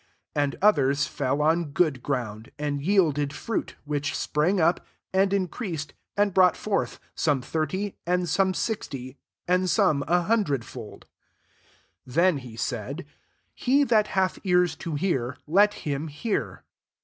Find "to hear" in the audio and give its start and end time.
14.77-15.37